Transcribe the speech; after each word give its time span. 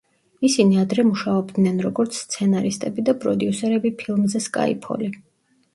ისინი 0.47 0.77
ადრე 0.83 1.05
მუშაობდნენ 1.09 1.83
როგორც 1.87 2.19
სცენარისტები 2.23 3.07
და 3.11 3.17
პროდიუსერები 3.27 3.95
ფილმზე 4.03 4.45
სკაიფოლი. 4.51 5.15